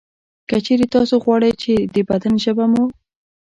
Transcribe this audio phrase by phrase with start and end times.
[0.49, 2.83] که چېرې تاسې غواړئ چې د بدن ژبه مو